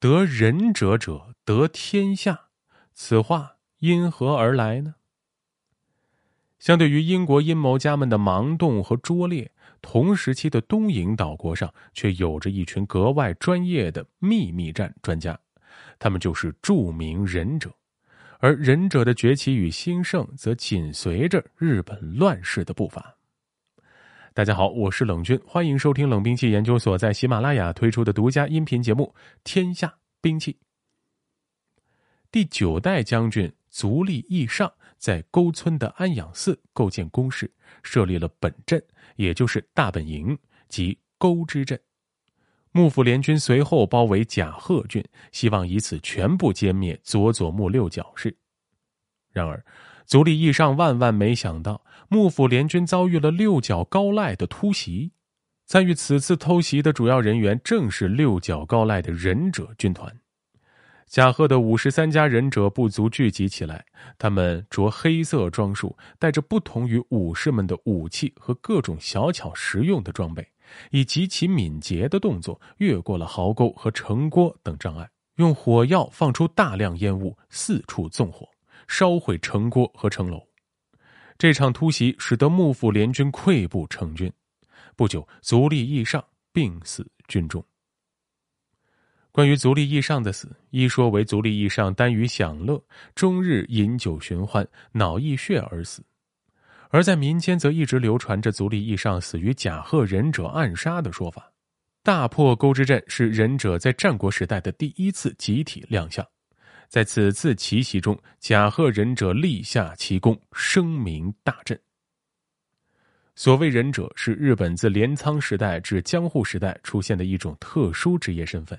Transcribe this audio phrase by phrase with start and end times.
[0.00, 2.46] 得仁者者得天下，
[2.94, 4.94] 此话因何而来呢？
[6.58, 9.52] 相对于英国阴谋家们的盲动和拙劣，
[9.82, 15.38] 同时期的东瀛岛国上却有着一群格外专业的秘密战专家，
[15.98, 17.70] 他们就是著名忍者，
[18.38, 23.16] 而忍者的崛起与兴盛，则紧随着日本乱世的步伐。
[24.32, 30.52] 大家好，我是冷军，欢迎收听冷兵器研究所在喜马拉雅推出的独家音频节目《天下兵器》。
[32.30, 34.72] 第九代将军足利义尚。
[34.98, 37.50] 在沟村的安养寺构建工事，
[37.82, 38.80] 设立了本镇，
[39.16, 41.80] 也就是大本营及沟之镇。
[42.70, 48.36] 幕府联军随后包围甲贺郡，希望以此全部歼灭佐佐木六角氏。
[49.32, 49.64] 然而，
[50.10, 55.12] 足利义尚万万没想到，幕府联军遭遇了六角高赖的突袭。
[55.66, 60.18] 参与此次偷袭的主要人员正是六角高赖的忍者军团。
[61.06, 63.86] 甲贺的五十三家忍者部族聚集起来，
[64.18, 70.44] 他们着黑色装束，带着不同于武士们的武器和各种小巧实用的装备，
[70.90, 78.48] 以极其敏捷的动作越过了壕沟和城郭等障碍，用火药放出大量烟雾，四处纵火，
[78.90, 80.44] 烧毁城郭和城楼。
[81.38, 84.30] 这场突袭使得幕府联军溃不成军，
[84.96, 87.64] 不久，足利义尚病死军中。
[89.30, 92.82] 关于足利义尚的死，一说为足利义尚耽于享乐，
[93.14, 96.02] 终日饮酒寻欢，脑溢血而死；
[96.88, 101.50] 而在民间则一直流传着足利义尚死于甲贺忍者暗杀的说法。
[102.02, 106.26] 大破沟之阵是忍者在战国时代的第一次集体亮相，
[106.90, 111.80] 在此次奇袭中，甲贺忍者立下奇功，声名大振。
[113.36, 118.76] 所谓忍者，是日本自镰仓时代至江户时代出现的一种特殊职业身份。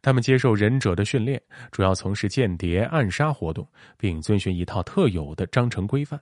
[0.00, 6.18] 他们接受忍者的训练，主要从事间谍暗杀活动，并遵循一套特有的章程规范。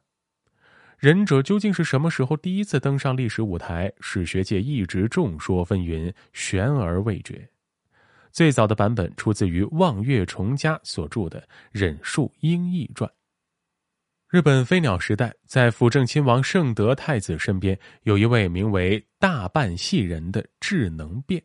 [0.98, 3.90] 忍者究竟是什么时候第一次登上历史舞台？
[4.00, 7.48] 史学界一直众说纷纭，悬而未决。
[8.32, 11.40] 最早的版本出自于望月重家所著的
[11.72, 13.10] 《忍术英译传》。
[14.28, 21.42] 日本飞鸟时代，在辅政亲王圣德太子身边，有一位名为大半系人的智能变。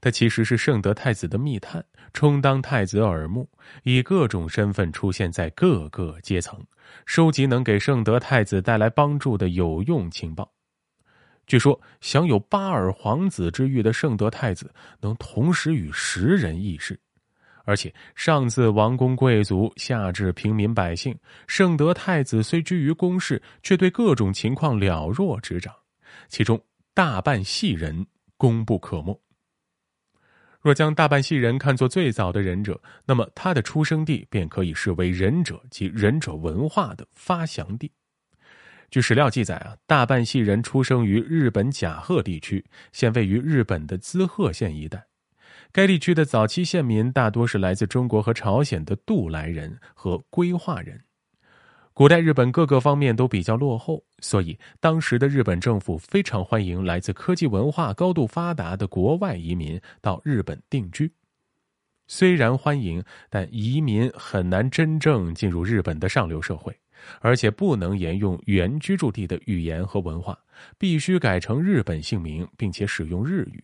[0.00, 3.50] 他其实是圣德太子的密探，充当太子耳目，
[3.82, 6.64] 以各种身份出现在各个阶层，
[7.04, 10.50] 收集能给圣德太子带来帮助的有用情报。
[11.48, 14.70] 据说，享有八耳皇子之誉的圣德太子
[15.00, 17.00] 能同时与十人议事，
[17.64, 25.74] 而且上自王公贵族，下至平民百姓，圣德太子虽居于宫室，却对各种情况了若指掌，
[26.28, 29.18] 其中大半系人功不可没。
[30.60, 37.90] 若将大半系人看作最早的忍者，那么他的出生地便可以视为忍者及忍者文化的发祥地。
[38.90, 45.06] 据史料记载啊，大半系人出生于日本甲贺地区，现位于日本的滋贺县一带。
[45.70, 50.98] 该地区的早期县民大多是来自中国和朝鲜的渡来人和归化人。
[51.92, 61.12] 古代日本各个方面都比较落后，所以当时的日本政府非常欢迎来自科技文化高度发达的国外移民到日本定居。
[62.06, 66.74] 虽然欢迎，但移民很难真正进入日本的上流社会，
[67.20, 70.38] 而且不能沿用原居住地的语言和文化，
[70.76, 73.62] 必须改成日本姓名，并且使用日语。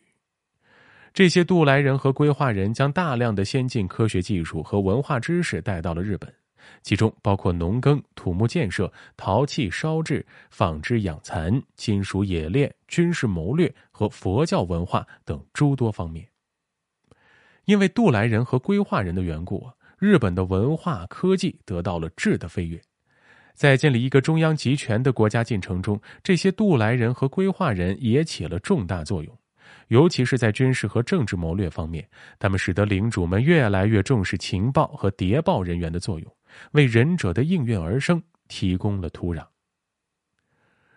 [1.13, 6.33] 这些渡来人和规划人将大量的先进科学技术和文化知识带到了日本。
[6.83, 16.27] 其中包括农耕、土木建设、陶器烧制、纺织养蚕、金属冶炼、军事谋略和佛教文化等诸多方面。
[17.67, 22.81] 因为渡来人和规划人的缘故日本的文化科技得到了质的飞跃。
[23.55, 29.39] 在建立一个中央集权的国家进程中，这些渡来人和规划人也起了重大作用，
[29.89, 32.07] 尤其是在军事和政治谋略方面，
[32.39, 36.37] 他们使得领主们越来越重视情报和谍报人员的作用。
[36.73, 39.45] 为忍者的应运而生提供了土壤。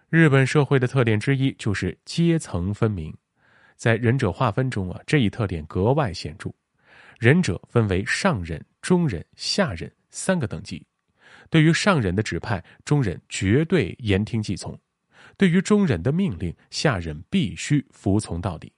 [0.09, 3.15] 日本社会的特点之一就是阶层分明，
[3.75, 6.49] 在忍者划分中啊，这一特点格外显著。
[7.19, 10.85] 忍者分为上忍、中忍、下忍三个等级。
[11.49, 14.73] 对于上忍的指派，中忍绝对言听计从；
[15.37, 18.71] 对于中忍的命令，下忍必须服从到底。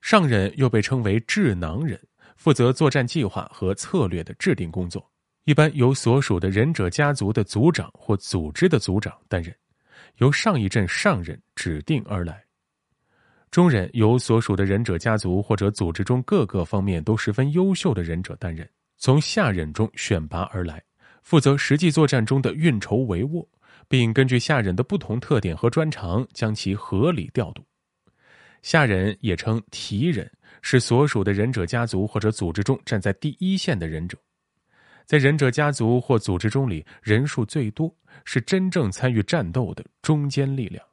[0.00, 2.00] 上忍又被称为智囊忍，
[2.36, 5.10] 负责作战计划和策略的制定工作。
[5.44, 9.54] 一般由所属的忍者家族的族长或组织的族长担任，
[10.16, 12.42] 由上一任上忍指定而来。
[13.50, 20.82] 中忍由所属的忍者家族或者组织中各个方面都十分优秀的忍者担任，从下忍中选拔而来，
[21.24, 23.44] 负责实际作战中的运筹帷幄，
[23.88, 27.64] 并根据下忍的不同特点和专长将其合理调度。
[28.60, 30.30] 下忍也称提忍，
[30.60, 34.18] 是所属的忍者家族或者组织中站在第一线的忍者，
[35.06, 37.94] 在忍者家族或组织中里人数最多，
[38.26, 40.84] 是真正参与战斗的中坚力量。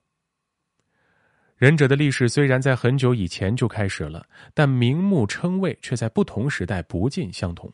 [1.58, 7.72] 忍者的历史虽然在很久以前就开始了，但名目称谓却在不同时代不尽相同。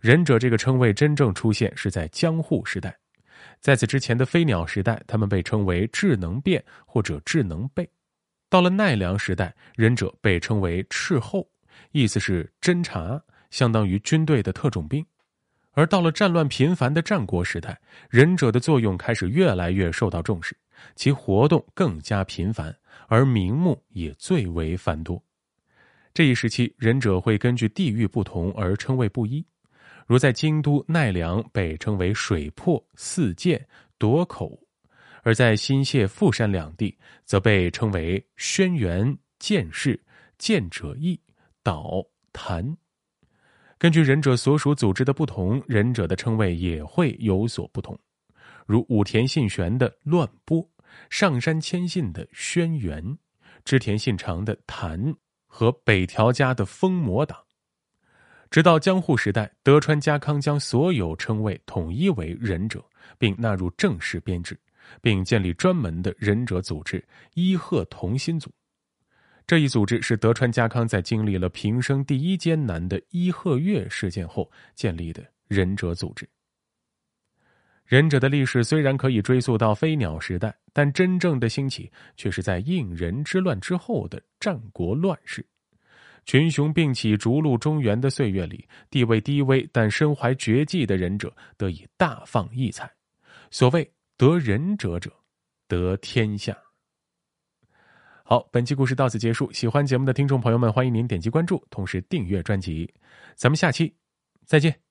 [0.00, 2.96] 忍者这个称谓真正出现是在江户时代，
[3.60, 7.88] 在此之前的飞鸟时代，他们被称为智能变或者智能备。
[8.48, 11.46] 到了奈良时代，忍者被称为赤候，
[11.92, 15.04] 意思是侦察，相当于军队的特种兵。
[15.72, 17.78] 而到了战乱频繁的战国时代，
[18.08, 20.56] 忍者的作用开始越来越受到重视，
[20.94, 22.74] 其活动更加频繁。
[23.06, 25.22] 而名目也最为繁多。
[26.12, 29.44] 这一时期，忍者会根据地域不同而称谓不一，
[30.08, 33.62] 如在京都奈良被称为水破、四剑、
[33.98, 34.58] 夺口；
[35.22, 36.96] 而在新泻、富山两地，
[37.26, 40.02] 则被称为轩辕、剑士、
[40.38, 41.20] 剑者义、
[41.62, 42.02] 岛、
[42.32, 42.74] 潭。
[43.76, 47.96] 根据忍者所属组织的不同，忍者的称谓也会有所不同，
[48.64, 50.66] 如武田信玄的乱波。
[51.10, 53.14] 上山谦信的轩辕，
[53.62, 55.14] 织田信长的谭
[55.46, 57.38] 和北条家的封魔党，
[58.50, 62.82] 直到江户时代，德川家康将所有称谓统一为忍者，
[63.18, 64.58] 并纳入正式编制，
[65.02, 67.04] 并建立专门的忍者组织
[67.34, 68.50] 伊贺同心组。
[69.46, 76.28] 这一组织是德川家康在经历了平生第一艰难的伊贺月事件后建立的忍者组织。
[77.86, 85.42] 忍者的历史虽然可以追溯到飞鸟时代，但真正的兴起却是在应仁之乱之后的战国乱世。
[86.28, 92.92] 群雄并起、逐鹿中原的岁月里，地位低微但身怀绝技的忍者得以大放异彩。
[93.50, 95.10] 所谓得忍者者，
[95.66, 96.54] 得天下。
[98.24, 99.50] 好，本期故事到此结束。
[99.52, 102.92] 喜欢节目的听众朋友们，欢迎您点击关注，同时订阅专辑。
[103.34, 103.96] 咱们下期
[104.44, 104.87] 再见。